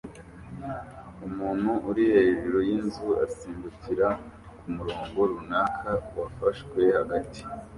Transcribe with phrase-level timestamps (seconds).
[1.27, 4.07] Umuntu uri hejuru yinzu asimbukira
[4.59, 7.41] kumurongo runaka wafashwe hagati